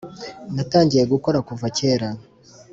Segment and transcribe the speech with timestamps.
[0.55, 2.07] natangiye gukora kuva kera